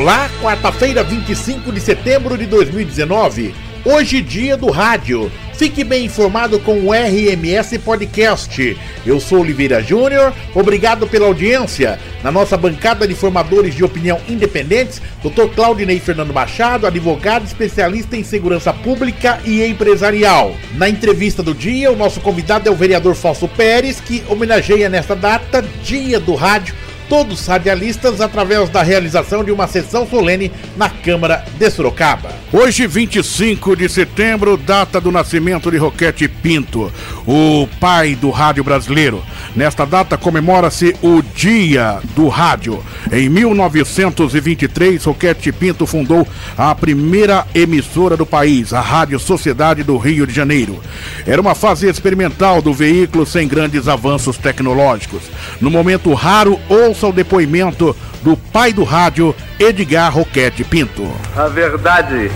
[0.00, 3.54] Olá, quarta-feira, 25 de setembro de 2019.
[3.84, 5.30] Hoje, dia do rádio.
[5.52, 8.78] Fique bem informado com o RMS Podcast.
[9.04, 11.98] Eu sou Oliveira Júnior, obrigado pela audiência.
[12.24, 15.54] Na nossa bancada de formadores de opinião independentes, Dr.
[15.54, 20.56] Claudinei Fernando Machado, advogado especialista em segurança pública e empresarial.
[20.76, 25.14] Na entrevista do dia, o nosso convidado é o vereador Fausto Pérez, que homenageia nesta
[25.14, 26.74] data, Dia do Rádio,
[27.10, 32.30] todos radialistas através da realização de uma sessão solene na Câmara de Sorocaba.
[32.52, 36.90] Hoje, 25 de setembro, data do nascimento de Roquete Pinto,
[37.26, 39.24] o pai do rádio brasileiro.
[39.56, 42.80] Nesta data comemora-se o Dia do Rádio.
[43.12, 50.24] Em 1923, Roquete Pinto fundou a primeira emissora do país, a Rádio Sociedade do Rio
[50.24, 50.78] de Janeiro.
[51.26, 55.22] Era uma fase experimental do veículo sem grandes avanços tecnológicos.
[55.60, 61.10] No momento raro, ouça o depoimento do pai do rádio, Edgar Roquete Pinto.
[61.34, 62.30] A verdade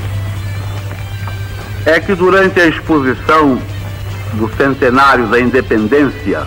[1.87, 3.61] é que durante a exposição
[4.33, 6.45] do centenário da independência,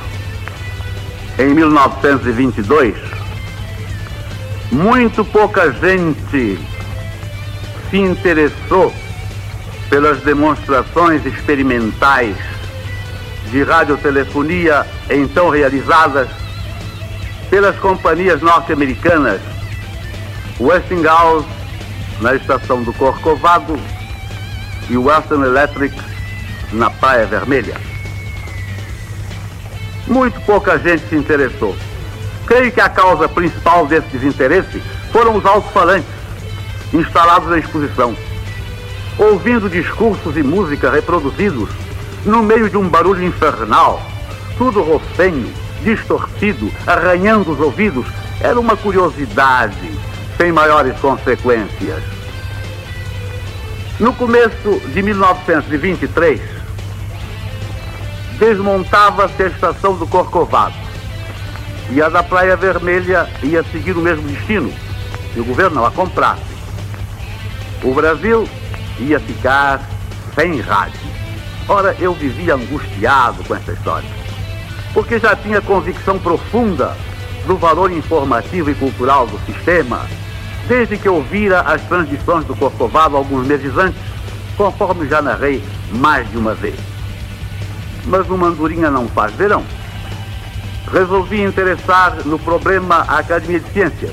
[1.39, 3.16] em 1922,
[4.71, 6.59] muito pouca gente
[7.89, 8.93] se interessou
[9.89, 12.35] pelas demonstrações experimentais
[13.49, 16.27] de radiotelefonia então realizadas
[17.49, 19.39] pelas companhias norte-americanas
[20.59, 21.47] Westinghouse
[22.19, 23.79] na estação do Corcovado
[24.89, 25.95] e Western Electric
[26.73, 27.75] na Praia Vermelha.
[30.07, 31.75] Muito pouca gente se interessou.
[32.47, 34.81] Creio que a causa principal desse desinteresse
[35.11, 36.07] foram os alto-falantes
[36.93, 38.15] instalados na exposição.
[39.17, 41.69] Ouvindo discursos e música reproduzidos
[42.25, 44.01] no meio de um barulho infernal,
[44.57, 45.53] tudo rofenho,
[45.83, 48.07] distorcido, arranhando os ouvidos,
[48.39, 49.91] era uma curiosidade
[50.37, 52.01] sem maiores consequências.
[53.99, 56.39] No começo de 1923,
[58.39, 60.86] desmontava-se a estação do Corcovado
[61.91, 64.71] e a da Praia Vermelha ia seguir o mesmo destino
[65.33, 66.41] se o governo a comprasse.
[67.83, 68.47] O Brasil
[68.99, 69.81] ia ficar
[70.35, 70.99] sem rádio.
[71.67, 74.27] Ora, eu vivia angustiado com essa história
[74.97, 76.97] porque já tinha convicção profunda
[77.45, 80.01] do valor informativo e cultural do sistema,
[80.67, 84.01] desde que ouvira as transmissões do Corcovado alguns meses antes,
[84.57, 86.79] conforme já narrei mais de uma vez.
[88.05, 89.63] Mas uma andorinha não faz verão.
[90.91, 94.11] Resolvi interessar no problema a Academia de Ciências.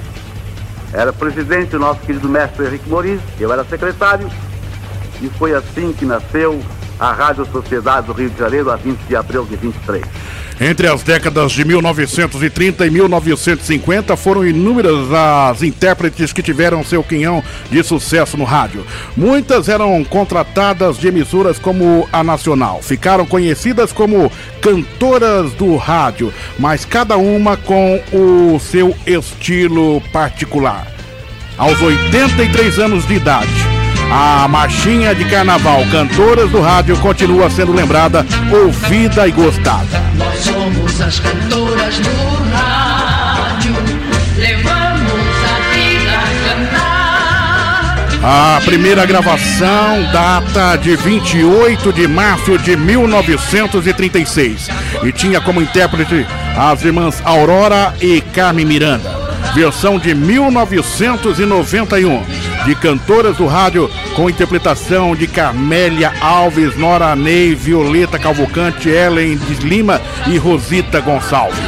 [0.93, 4.29] Era presidente o nosso querido mestre Henrique Moriz, eu era secretário,
[5.21, 6.61] e foi assim que nasceu
[6.99, 10.05] a Rádio Sociedade do Rio de Janeiro, a 20 de abril de 23.
[10.61, 17.43] Entre as décadas de 1930 e 1950, foram inúmeras as intérpretes que tiveram seu quinhão
[17.71, 18.87] de sucesso no rádio.
[19.17, 22.81] Muitas eram contratadas de emissoras como a Nacional.
[22.83, 30.87] Ficaram conhecidas como cantoras do rádio, mas cada uma com o seu estilo particular.
[31.59, 33.74] Aos 83 anos de idade,
[34.11, 40.05] a marchinha de carnaval Cantoras do Rádio continua sendo lembrada, ouvida e gostada.
[40.17, 42.11] Nós somos as cantoras do
[42.53, 43.75] rádio,
[44.37, 47.99] levamos a vida a cantar.
[48.23, 54.69] A primeira gravação data de 28 de março de 1936
[55.03, 56.25] e tinha como intérprete
[56.57, 59.25] as irmãs Aurora e Carmen Miranda.
[59.55, 68.19] Versão de 1991 de cantoras do rádio com interpretação de Carmélia Alves, Nora Ney, Violeta
[68.19, 71.59] Calvocante, Ellen de Lima e Rosita Gonçalves.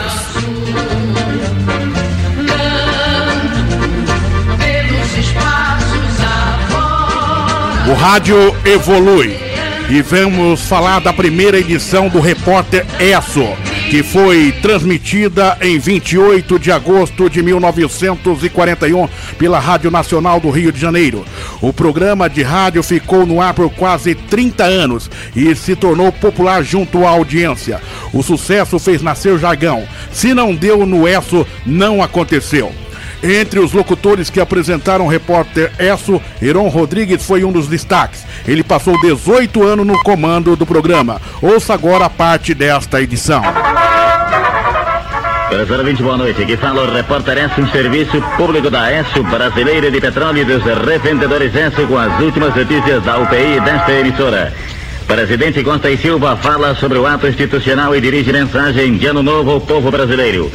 [7.88, 9.38] O rádio evolui
[9.88, 16.72] e vamos falar da primeira edição do Repórter ESSO que foi transmitida em 28 de
[16.72, 19.08] agosto de 1941
[19.38, 21.24] pela Rádio Nacional do Rio de Janeiro.
[21.60, 26.64] O programa de rádio ficou no ar por quase 30 anos e se tornou popular
[26.64, 27.80] junto à audiência.
[28.12, 29.86] O sucesso fez nascer o jargão.
[30.10, 32.72] Se não deu no ESSO, não aconteceu.
[33.22, 38.24] Entre os locutores que apresentaram o repórter Esso, Heron Rodrigues foi um dos destaques.
[38.46, 41.20] Ele passou 18 anos no comando do programa.
[41.40, 43.42] Ouça agora parte desta edição.
[45.48, 46.42] 20, boa noite.
[46.42, 50.62] Aqui fala o repórter Esso, um serviço público da Esso, brasileira de petróleo e dos
[50.84, 54.52] revendedores Esso, com as últimas notícias da UPI desta emissora.
[55.06, 59.52] Presidente Costa e Silva fala sobre o ato institucional e dirige mensagem de ano novo
[59.52, 60.50] ao povo brasileiro.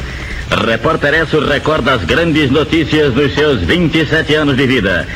[0.66, 5.08] Repórter Esso recorda as grandes notícias dos seus 27 anos de vida.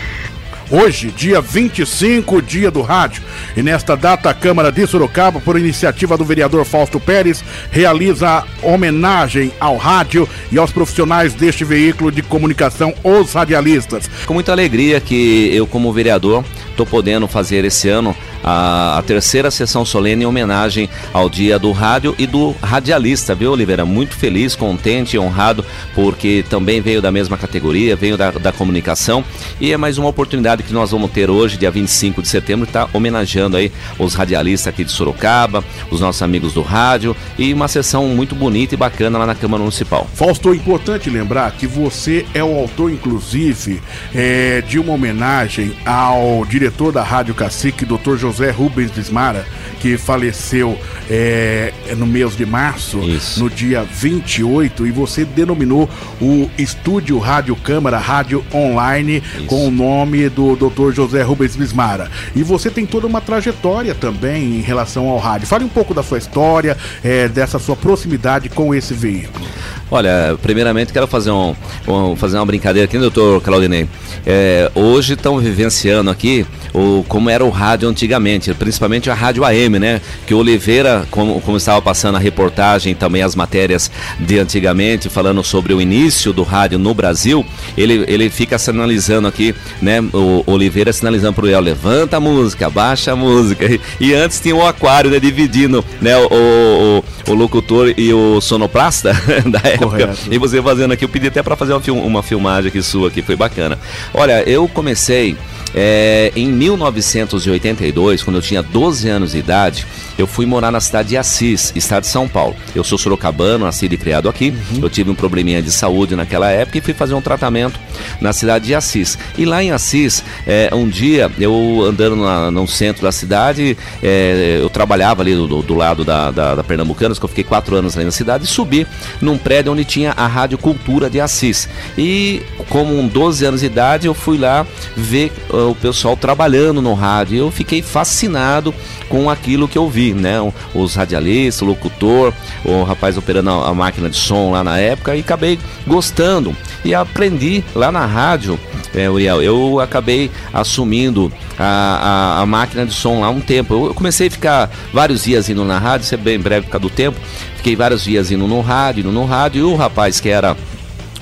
[0.69, 3.23] Hoje, dia 25, dia do rádio.
[3.57, 9.53] E nesta data, a Câmara de Sorocaba, por iniciativa do vereador Fausto Pérez, realiza homenagem
[9.61, 14.11] ao rádio e aos profissionais deste veículo de comunicação, os radialistas.
[14.27, 18.15] Com muita alegria que eu, como vereador, estou podendo fazer esse ano
[18.47, 23.51] a, a, terceira sessão solene em homenagem ao Dia do Rádio e do Radialista, viu,
[23.51, 23.85] Oliveira?
[23.85, 25.65] Muito feliz, contente e honrado,
[25.97, 29.25] porque também veio da mesma categoria, veio da, da comunicação
[29.61, 32.87] e é mais uma oportunidade que nós vamos ter hoje, dia 25 de setembro, estar
[32.87, 37.67] tá homenageando aí os radialistas aqui de Sorocaba, os nossos amigos do rádio e uma
[37.67, 40.07] sessão muito bonita e bacana lá na Câmara Municipal.
[40.15, 43.83] Fausto, é importante lembrar que você é o autor, inclusive,
[44.15, 48.17] é, de uma homenagem ao diretor da Rádio Cacique, Dr.
[48.17, 49.47] José Rubens Bismara,
[49.81, 50.79] que faleceu
[51.11, 53.41] é, no mês de março, Isso.
[53.41, 55.89] no dia 28, e você denominou
[56.21, 59.47] o Estúdio Rádio Câmara Rádio Online Isso.
[59.47, 60.93] com o nome do Dr.
[60.93, 62.11] José Rubens Bismara.
[62.35, 65.47] E você tem toda uma trajetória também em relação ao rádio.
[65.47, 69.47] Fale um pouco da sua história, é, dessa sua proximidade com esse veículo.
[69.89, 71.55] Olha, primeiramente quero fazer, um,
[71.87, 73.89] um fazer uma brincadeira aqui, doutor Claudinei.
[74.27, 76.45] É, hoje estão vivenciando aqui
[76.75, 80.01] o, como era o rádio antigamente, principalmente a rádio AM, né?
[80.27, 83.89] Que o Oliveira, como, como estava passando a reportagem também as matérias
[84.19, 87.47] de antigamente, falando sobre o início do rádio no Brasil,
[87.79, 90.01] ele, ele fica sinalizando aqui, né?
[90.13, 93.65] O Oliveira sinalizando para o levanta a música, baixa a música.
[93.67, 95.21] E, e, antes tinha o aquário, né?
[95.21, 96.17] Dividindo né?
[96.17, 99.13] o, o, o locutor e o sonoplasta
[99.47, 100.07] da época.
[100.07, 100.19] Correto.
[100.31, 103.11] E você fazendo aqui, eu pedi até para fazer uma, film, uma filmagem aqui sua,
[103.11, 103.79] que foi bacana.
[104.15, 105.37] Olha, eu comecei
[105.75, 109.87] é, em 1982, quando eu tinha 12 anos de idade,
[110.19, 112.57] eu fui morar na cidade de Assis, estado de São Paulo.
[112.75, 114.55] Eu sou sorocabano, nascido e criado aqui.
[114.73, 114.81] Uhum.
[114.83, 117.79] Eu tive um probleminha de saúde naquela época e fui fazer um tratamento
[118.23, 119.19] na cidade de Assis.
[119.37, 124.59] E lá em Assis, é, um dia, eu andando na, no centro da cidade, é,
[124.63, 127.97] eu trabalhava ali do, do lado da, da, da Pernambucanas, que eu fiquei quatro anos
[127.97, 128.87] ali na cidade, e subi
[129.21, 131.69] num prédio onde tinha a Rádio Cultura de Assis.
[131.97, 134.67] E como um 12 anos de idade, eu fui lá
[134.97, 137.39] ver uh, o pessoal trabalhando no rádio.
[137.39, 138.75] Eu fiquei fascinado
[139.09, 140.37] com aquilo que eu vi, né?
[140.75, 142.33] Os radialistas, o locutor,
[142.65, 147.65] o rapaz operando a máquina de som lá na época e acabei gostando e aprendi
[147.75, 148.59] lá na rádio,
[148.95, 153.89] é, Uriel, eu acabei assumindo a, a, a, máquina de som lá um tempo.
[153.89, 156.89] Eu comecei a ficar vários dias indo na rádio, isso é bem breve por causa
[156.89, 157.19] do tempo.
[157.67, 160.57] Fiquei vários dias indo no rádio, indo no rádio, e o rapaz que era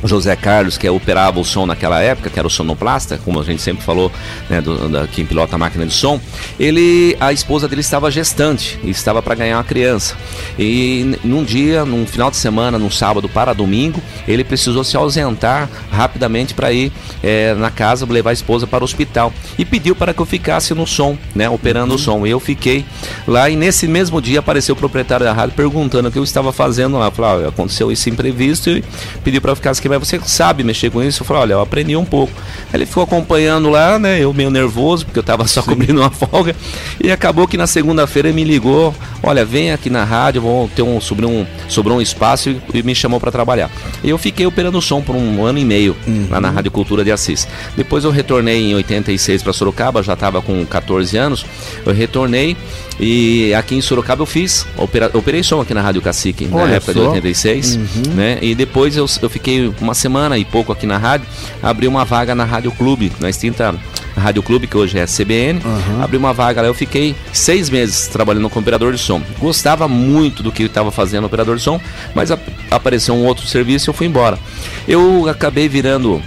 [0.08, 3.62] José Carlos, que operava o som naquela época, que era o sonoplasta, como a gente
[3.62, 4.10] sempre falou,
[4.48, 6.20] né, do, da, quem pilota a máquina de som,
[6.58, 10.16] ele, a esposa dele estava gestante estava para ganhar uma criança.
[10.58, 15.68] E num dia, num final de semana, num sábado para domingo, ele precisou se ausentar
[15.90, 16.92] rapidamente para ir
[17.22, 20.74] é, na casa levar a esposa para o hospital e pediu para que eu ficasse
[20.74, 21.96] no som, né, operando uhum.
[21.96, 22.26] o som.
[22.26, 22.84] E eu fiquei
[23.26, 26.52] lá e nesse mesmo dia apareceu o proprietário da rádio perguntando o que eu estava
[26.52, 27.10] fazendo lá.
[27.10, 28.84] Falei, ah, aconteceu isso imprevisto e
[29.22, 31.22] pediu para eu ficar aqui mas você sabe mexer com isso?
[31.22, 32.32] Eu falei, olha, eu aprendi um pouco.
[32.72, 34.20] Ele ficou acompanhando lá, né?
[34.20, 35.70] Eu meio nervoso, porque eu estava só Sim.
[35.70, 36.54] cobrindo uma folga.
[37.02, 38.94] E acabou que na segunda-feira ele me ligou,
[39.24, 42.82] olha, vem aqui na rádio, vou ter um sobrou um, sobrou um espaço e, e
[42.82, 43.70] me chamou para trabalhar.
[44.02, 46.28] E eu fiquei operando som por um ano e meio uhum.
[46.30, 47.48] lá na Rádio Cultura de Assis.
[47.76, 51.46] Depois eu retornei em 86 para Sorocaba, já estava com 14 anos.
[51.84, 52.56] Eu retornei
[53.00, 56.72] e aqui em Sorocaba eu fiz, opera, operei som aqui na Rádio Cacique, Olha na
[56.74, 57.00] época só.
[57.00, 58.14] de 86, uhum.
[58.14, 58.38] né?
[58.40, 61.26] E depois eu, eu fiquei uma semana e pouco aqui na rádio,
[61.62, 63.74] abri uma vaga na Rádio Clube, na extinta
[64.16, 66.02] Rádio Clube, que hoje é CBN, uhum.
[66.02, 69.22] abri uma vaga lá, eu fiquei seis meses trabalhando como operador de som.
[69.38, 71.80] Gostava muito do que estava fazendo no operador de som,
[72.14, 72.38] mas a,
[72.70, 74.38] apareceu um outro serviço e eu fui embora.
[74.86, 76.22] Eu acabei virando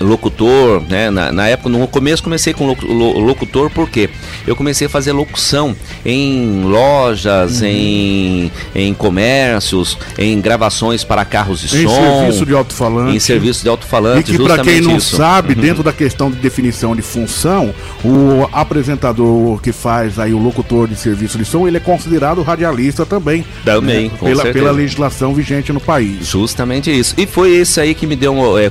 [0.00, 1.10] locutor, né?
[1.10, 4.08] Na, na, época, no começo comecei com locutor porque
[4.46, 7.66] eu comecei a fazer locução em lojas, uhum.
[7.66, 11.94] em, em comércios, em gravações para carros de em som.
[11.94, 13.16] Em serviço de alto-falante.
[13.16, 14.32] Em serviço de alto-falante.
[14.32, 15.16] E que para quem não isso.
[15.16, 15.60] sabe, uhum.
[15.62, 20.96] dentro da questão de definição de função, o apresentador que faz aí o locutor de
[20.96, 23.44] serviço de som, ele é considerado radialista também.
[23.64, 24.18] Também, né?
[24.20, 26.26] pela, pela legislação vigente no país.
[26.26, 27.14] Justamente isso.
[27.16, 28.70] E foi esse aí que me deu, um, é,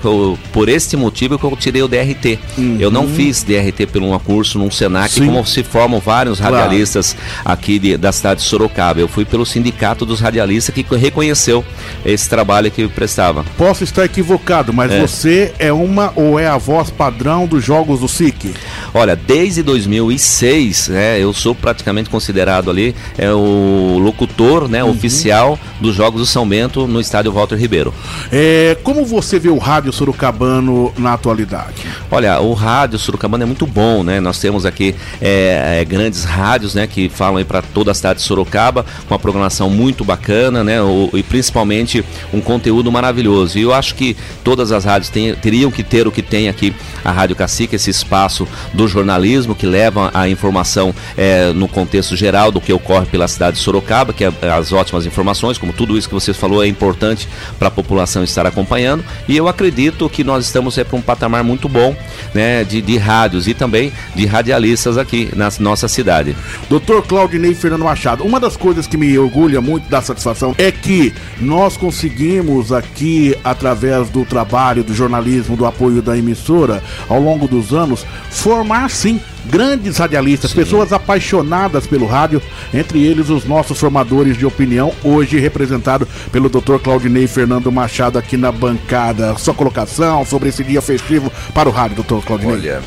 [0.52, 2.40] por este esse motivo que eu tirei o DRT.
[2.58, 2.78] Uhum.
[2.80, 5.26] Eu não fiz DRT por um curso num Senac, Sim.
[5.26, 7.58] como se formam vários radialistas claro.
[7.58, 9.00] aqui de, da cidade de Sorocaba.
[9.00, 11.66] Eu fui pelo Sindicato dos Radialistas que reconheceu
[12.06, 13.44] esse trabalho que eu prestava.
[13.58, 15.02] Posso estar equivocado, mas é.
[15.02, 18.54] você é uma ou é a voz padrão dos jogos do SIC?
[18.94, 24.92] Olha, desde 2006, né, eu sou praticamente considerado ali é o locutor, né, uhum.
[24.92, 27.94] oficial dos Jogos do São Bento no estádio Walter Ribeiro.
[28.32, 31.86] É, como você vê o rádio sorocabano na atualidade?
[32.10, 34.20] Olha, o rádio sorocabano é muito bom, né?
[34.20, 38.25] Nós temos aqui é, é, grandes rádios, né, que falam para toda a cidade de
[38.25, 42.03] Sorocaba, com uma programação muito bacana, né, o, e principalmente
[42.34, 43.58] um conteúdo maravilhoso.
[43.58, 46.74] E eu acho que todas as rádios tem, teriam que ter o que tem aqui
[47.03, 52.51] a Rádio Cacique, esse espaço do jornalismo que leva a informação é, no contexto geral
[52.51, 56.08] do que ocorre pela cidade de Sorocaba, que é as ótimas informações, como tudo isso
[56.08, 57.27] que você falou é importante
[57.58, 59.03] para a população estar acompanhando.
[59.27, 61.96] E eu acredito que nós estamos é, para um patamar muito bom
[62.34, 66.36] né, de, de rádios e também de radialistas aqui na nossa cidade.
[66.70, 71.13] Doutor Claudinei Fernando Machado, uma das coisas que me orgulha muito da satisfação é que
[71.39, 77.74] nós conseguimos aqui, através do trabalho do jornalismo, do apoio da emissora, ao longo dos
[77.74, 80.58] anos, formar sim grandes radialistas, sim.
[80.58, 82.42] pessoas apaixonadas pelo rádio,
[82.74, 86.78] entre eles os nossos formadores de opinião, hoje representado pelo Dr.
[86.84, 89.36] Claudinei Fernando Machado aqui na bancada.
[89.38, 92.26] Sua colocação sobre esse dia festivo para o rádio, Dr.
[92.26, 92.56] Claudinei.
[92.56, 92.82] Olha,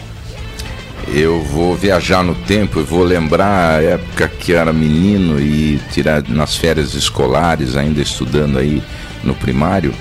[1.08, 6.22] eu vou viajar no tempo e vou lembrar a época que era menino e tirar
[6.28, 8.82] nas férias escolares, ainda estudando aí
[9.22, 9.94] no primário,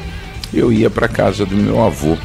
[0.53, 2.17] eu ia para casa do meu avô.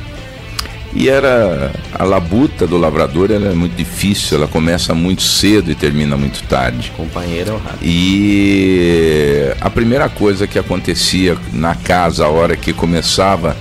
[0.93, 5.75] E era a labuta do lavrador, ela é muito difícil, ela começa muito cedo e
[5.75, 6.93] termina muito tarde.
[6.97, 7.75] Companheiro é.
[7.81, 13.57] E a primeira coisa que acontecia na casa a hora que começava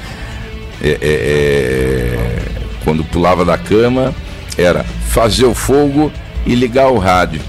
[0.81, 2.41] é, é, é,
[2.83, 4.13] quando pulava da cama
[4.57, 6.11] era fazer o fogo
[6.47, 7.41] e ligar o rádio.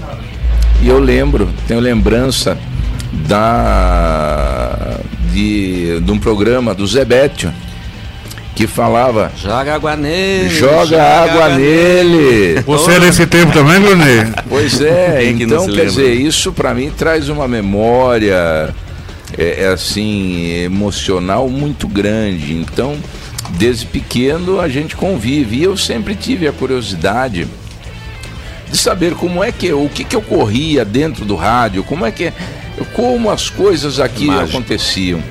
[0.81, 2.57] E eu lembro, tenho lembrança
[3.27, 4.99] da
[5.31, 7.51] de, de um programa do Zebetio
[8.55, 10.49] que falava Joga água nele.
[10.49, 12.61] Joga, joga água, água, nele.
[12.61, 14.31] Você é desse tempo também, Brunet?
[14.47, 18.73] Pois é, então quer dizer, isso para mim traz uma memória
[19.37, 22.53] é, é, assim emocional muito grande.
[22.53, 22.97] Então,
[23.51, 27.47] desde pequeno a gente convive e eu sempre tive a curiosidade
[28.69, 32.31] de saber como é que o que, que ocorria dentro do rádio, como é que
[32.93, 34.57] como as coisas aqui Mágico.
[34.57, 35.21] aconteciam.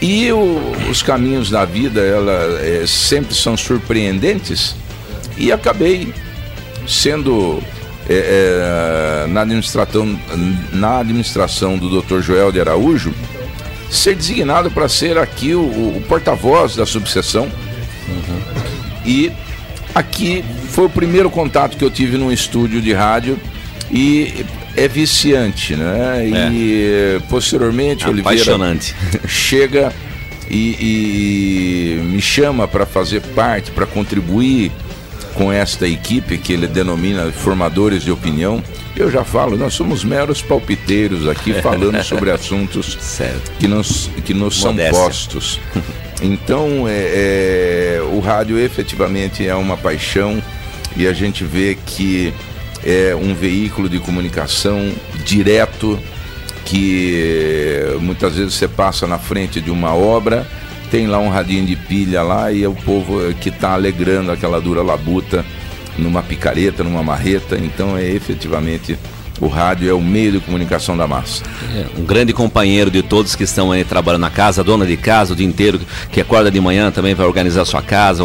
[0.00, 0.60] E o,
[0.90, 4.76] os caminhos da vida ela é, sempre são surpreendentes
[5.36, 6.12] e acabei
[6.86, 7.62] sendo
[8.08, 10.18] é, é, na administração
[10.72, 12.20] na administração do Dr.
[12.20, 13.12] Joel de Araújo
[13.90, 17.44] ser designado para ser aqui o, o porta-voz da subseção
[18.08, 18.40] uhum.
[19.04, 19.32] e
[19.94, 23.38] aqui foi o primeiro contato que eu tive num estúdio de rádio
[23.90, 24.44] e
[24.76, 26.24] é viciante, né?
[26.24, 26.50] É.
[26.52, 28.76] E posteriormente é Oliveira
[29.26, 29.92] chega
[30.50, 34.70] e, e me chama para fazer parte, para contribuir
[35.34, 38.62] com esta equipe que ele denomina formadores de opinião.
[38.96, 43.52] Eu já falo, nós somos meros palpiteiros aqui falando sobre assuntos certo.
[43.58, 45.60] que nos, que nos são postos.
[46.22, 50.42] Então, é, é, o rádio efetivamente é uma paixão
[50.96, 52.32] e a gente vê que
[52.86, 54.92] é um veículo de comunicação
[55.24, 55.98] direto
[56.64, 60.46] que muitas vezes você passa na frente de uma obra,
[60.88, 64.60] tem lá um radinho de pilha lá e é o povo que está alegrando aquela
[64.60, 65.44] dura labuta
[65.98, 67.58] numa picareta, numa marreta.
[67.58, 68.96] Então é efetivamente
[69.40, 71.42] o rádio é o meio de comunicação da massa.
[71.74, 75.32] É, um grande companheiro de todos que estão aí trabalhando na casa, dona de casa
[75.32, 78.22] o dia inteiro, que acorda de manhã também vai organizar sua casa,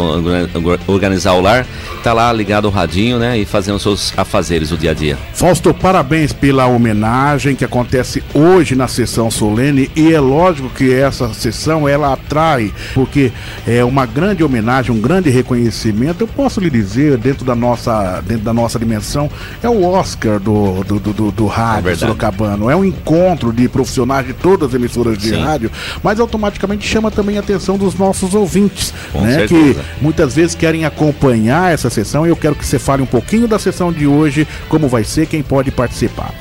[0.86, 1.66] organizar o lar,
[1.96, 5.18] está lá ligado ao radinho, né, e fazendo seus afazeres do dia a dia.
[5.34, 11.32] Fausto, parabéns pela homenagem que acontece hoje na sessão solene e é lógico que essa
[11.34, 13.32] sessão ela atrai, porque
[13.66, 16.22] é uma grande homenagem, um grande reconhecimento.
[16.22, 19.30] Eu posso lhe dizer dentro da nossa, dentro da nossa dimensão,
[19.62, 22.70] é o Oscar do, do do, do, do rádio é Sorocabano.
[22.70, 25.42] É um encontro de profissionais de todas as emissoras de Sim.
[25.42, 25.70] rádio,
[26.02, 29.46] mas automaticamente chama também a atenção dos nossos ouvintes, Com né?
[29.46, 32.26] Que muitas vezes querem acompanhar essa sessão.
[32.26, 35.26] E eu quero que você fale um pouquinho da sessão de hoje, como vai ser,
[35.26, 36.32] quem pode participar.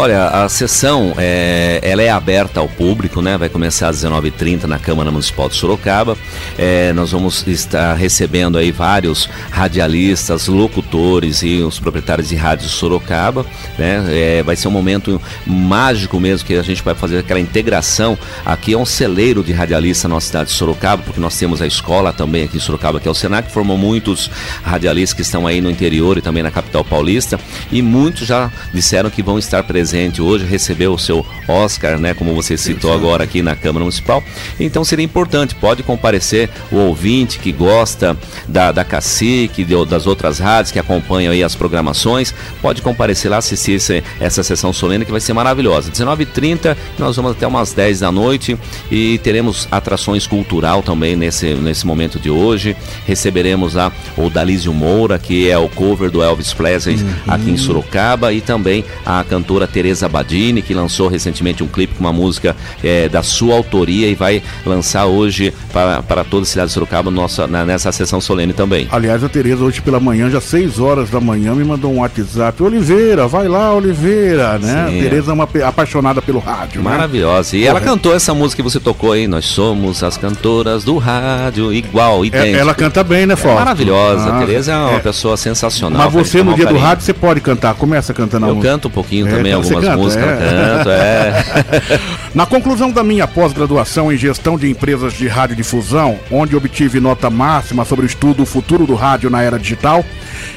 [0.00, 3.36] Olha, a sessão é, ela é aberta ao público, né?
[3.36, 6.16] Vai começar às 19h30 na Câmara Municipal de Sorocaba.
[6.56, 13.44] É, nós vamos estar recebendo aí vários radialistas, locutores e os proprietários de rádio Sorocaba.
[13.76, 14.02] Né?
[14.08, 18.16] É, vai ser um momento mágico mesmo que a gente vai fazer aquela integração.
[18.42, 21.66] Aqui é um celeiro de radialistas na nossa cidade de Sorocaba, porque nós temos a
[21.66, 24.30] escola também aqui em Sorocaba, que é o Senac, que formou muitos
[24.62, 27.38] radialistas que estão aí no interior e também na capital paulista.
[27.70, 32.14] E muitos já disseram que vão estar presentes presente hoje, recebeu o seu Oscar, né?
[32.14, 34.22] Como você citou agora aqui na Câmara Municipal.
[34.58, 38.16] Então seria importante, pode comparecer o ouvinte que gosta
[38.46, 42.32] da, da Cacique, de, das outras rádios que acompanham aí as programações,
[42.62, 45.90] pode comparecer lá, assistir esse, essa sessão solene que vai ser maravilhosa.
[45.90, 48.56] 19h30, nós vamos até umas 10 da noite
[48.92, 52.76] e teremos atrações cultural também nesse, nesse momento de hoje.
[53.06, 57.10] Receberemos lá o Dalísio Moura, que é o cover do Elvis Presley uhum.
[57.26, 59.79] aqui em Sorocaba, e também a cantora Teresa
[60.10, 64.42] Badini, que lançou recentemente um clipe com uma música é, da sua autoria e vai
[64.64, 68.88] lançar hoje para, para toda a cidade de Sorocaba nossa, na, nessa sessão solene também.
[68.90, 72.62] Aliás, a Teresa hoje pela manhã, já 6 horas da manhã, me mandou um WhatsApp.
[72.62, 74.88] Oliveira, vai lá, Oliveira, né?
[74.90, 75.00] Sim.
[75.00, 76.82] Tereza é uma apaixonada pelo rádio.
[76.82, 76.90] Né?
[76.90, 77.56] Maravilhosa.
[77.56, 77.62] Né?
[77.62, 81.72] E ela cantou essa música que você tocou aí, Nós Somos as Cantoras do Rádio,
[81.72, 82.56] igual, idêntico.
[82.56, 83.56] É, ela canta bem, né, Fausto?
[83.56, 84.30] É maravilhosa.
[84.30, 84.98] Ah, a Tereza é uma é.
[85.00, 86.04] pessoa sensacional.
[86.04, 87.74] Mas você no dia do rádio você pode cantar.
[87.74, 88.72] Começa cantando a Eu música.
[88.72, 90.24] canto um pouquinho é, também, algumas canta, músicas.
[90.24, 90.74] É.
[90.76, 92.00] canto, é.
[92.34, 97.84] Na conclusão da minha pós-graduação em gestão de empresas de radiodifusão, onde obtive nota máxima
[97.84, 100.04] sobre o estudo Futuro do Rádio na Era Digital,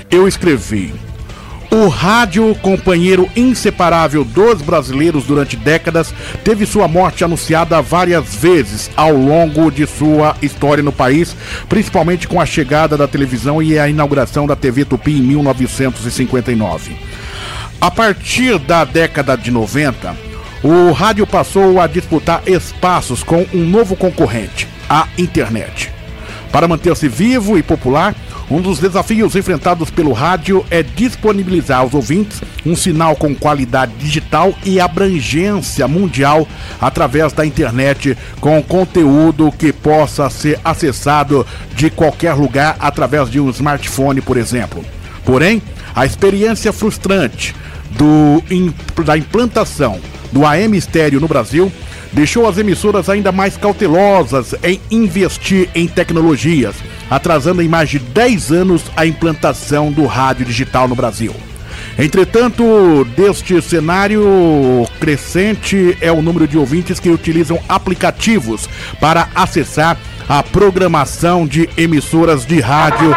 [0.09, 0.93] eu escrevi.
[1.73, 9.11] O rádio, companheiro inseparável dos brasileiros durante décadas, teve sua morte anunciada várias vezes ao
[9.11, 11.35] longo de sua história no país,
[11.67, 16.95] principalmente com a chegada da televisão e a inauguração da TV Tupi em 1959.
[17.83, 20.15] A partir da década de 90,
[20.63, 25.91] o rádio passou a disputar espaços com um novo concorrente, a internet.
[26.49, 28.15] Para manter-se vivo e popular,
[28.49, 34.53] um dos desafios enfrentados pelo rádio é disponibilizar aos ouvintes um sinal com qualidade digital
[34.63, 36.47] e abrangência mundial
[36.79, 43.49] através da internet, com conteúdo que possa ser acessado de qualquer lugar através de um
[43.49, 44.85] smartphone, por exemplo.
[45.25, 45.61] Porém,
[45.93, 47.53] a experiência frustrante
[47.97, 49.99] do, da implantação
[50.31, 51.71] do AM estéreo no Brasil
[52.13, 56.75] deixou as emissoras ainda mais cautelosas em investir em tecnologias,
[57.09, 61.33] atrasando em mais de 10 anos a implantação do rádio digital no Brasil.
[61.97, 64.23] Entretanto, deste cenário
[64.99, 68.67] crescente é o número de ouvintes que utilizam aplicativos
[68.99, 69.97] para acessar
[70.27, 73.13] a programação de emissoras de rádio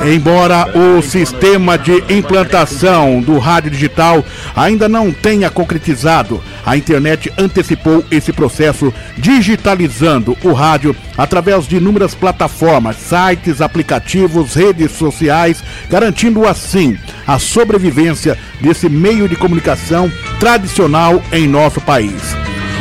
[0.00, 4.24] Embora o sistema de implantação do rádio digital
[4.56, 12.14] ainda não tenha concretizado, a internet antecipou esse processo, digitalizando o rádio através de inúmeras
[12.14, 21.46] plataformas, sites, aplicativos, redes sociais, garantindo assim a sobrevivência desse meio de comunicação tradicional em
[21.46, 22.34] nosso país.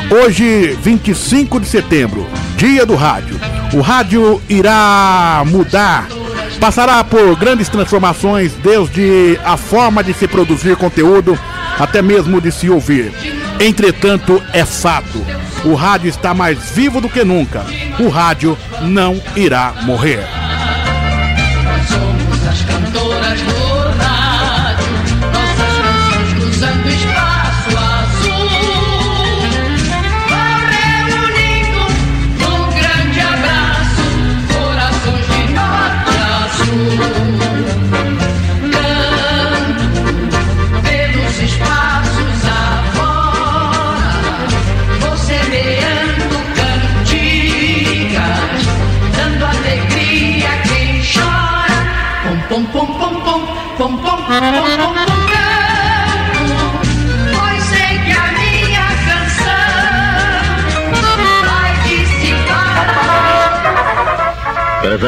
[0.10, 3.40] Hoje, 25 de setembro, dia do rádio.
[3.74, 6.08] O rádio irá mudar
[6.62, 11.36] Passará por grandes transformações, desde a forma de se produzir conteúdo
[11.80, 13.12] até mesmo de se ouvir.
[13.60, 15.26] Entretanto, é fato:
[15.66, 17.66] o rádio está mais vivo do que nunca.
[18.00, 20.41] O rádio não irá morrer.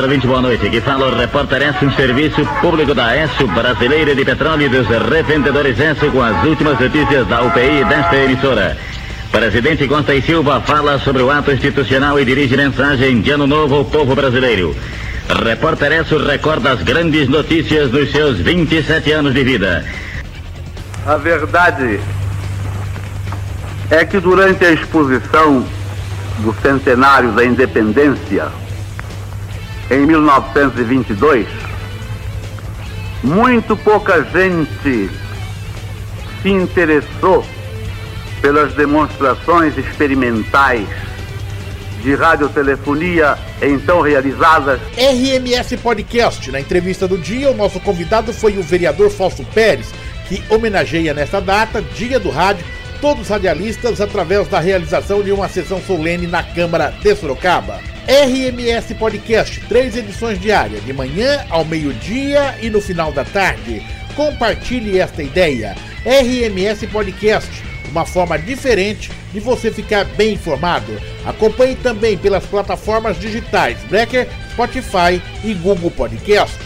[0.07, 0.67] 20, boa noite.
[0.67, 5.79] Aqui fala o repórter Enso, serviço público da Enso, brasileira de petróleo e dos revendedores
[5.79, 8.77] Enso, com as últimas notícias da UPI desta emissora.
[9.31, 13.75] Presidente Costa e Silva fala sobre o ato institucional e dirige mensagem de ano novo
[13.75, 14.75] ao povo brasileiro.
[15.43, 19.85] Repórter Enso recorda as grandes notícias dos seus 27 anos de vida.
[21.05, 21.99] A verdade
[23.89, 25.65] é que durante a exposição
[26.39, 28.47] do centenário da independência,
[29.89, 31.47] em 1922,
[33.23, 35.09] muito pouca gente
[36.41, 37.45] se interessou
[38.41, 40.87] pelas demonstrações experimentais
[42.01, 44.81] de radiotelefonia então realizadas.
[44.97, 46.51] RMS Podcast.
[46.51, 49.93] Na entrevista do dia, o nosso convidado foi o vereador Fausto Pérez,
[50.27, 52.65] que homenageia nesta data, Dia do Rádio,
[52.99, 57.92] todos os radialistas através da realização de uma sessão solene na Câmara de Sorocaba.
[58.07, 63.81] RMS Podcast, três edições diárias, de manhã ao meio-dia e no final da tarde.
[64.13, 65.73] Compartilhe esta ideia.
[66.05, 67.49] RMS Podcast,
[67.89, 71.01] uma forma diferente de você ficar bem informado.
[71.25, 76.59] Acompanhe também pelas plataformas digitais Breaker, Spotify e Google Podcast.